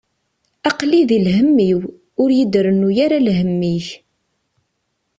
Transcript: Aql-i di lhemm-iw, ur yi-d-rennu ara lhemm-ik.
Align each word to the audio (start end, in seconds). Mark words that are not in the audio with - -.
Aql-i 0.69 1.01
di 1.09 1.19
lhemm-iw, 1.25 1.81
ur 2.21 2.29
yi-d-rennu 2.35 2.89
ara 3.05 3.17
lhemm-ik. 3.25 3.87